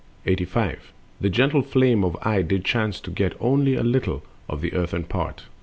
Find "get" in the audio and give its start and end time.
3.11-3.37